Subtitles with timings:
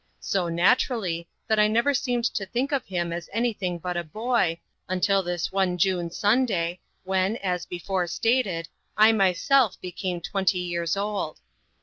[0.19, 4.59] So naturally, that I never seemed to think of him as anything but a boy,
[4.89, 8.67] until this one June Sunday, when, as before stated,
[8.97, 11.37] I myself became twenty years old.